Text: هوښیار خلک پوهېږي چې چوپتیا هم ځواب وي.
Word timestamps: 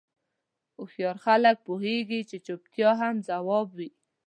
هوښیار 0.77 1.17
خلک 1.25 1.57
پوهېږي 1.67 2.21
چې 2.29 2.37
چوپتیا 2.45 2.89
هم 3.01 3.15
ځواب 3.27 3.67
وي. 3.77 3.89